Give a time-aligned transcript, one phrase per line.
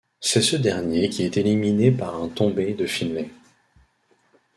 [0.19, 3.29] C'est ce dernier qui est éliminé par un tombé de Finlay.